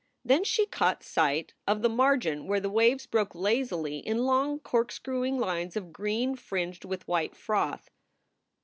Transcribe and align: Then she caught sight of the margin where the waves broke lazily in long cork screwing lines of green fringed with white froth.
Then 0.25 0.43
she 0.43 0.65
caught 0.65 1.03
sight 1.03 1.53
of 1.67 1.83
the 1.83 1.87
margin 1.87 2.47
where 2.47 2.59
the 2.59 2.71
waves 2.71 3.05
broke 3.05 3.35
lazily 3.35 3.99
in 3.99 4.25
long 4.25 4.57
cork 4.57 4.91
screwing 4.91 5.37
lines 5.37 5.75
of 5.77 5.93
green 5.93 6.35
fringed 6.35 6.83
with 6.85 7.07
white 7.07 7.35
froth. 7.35 7.91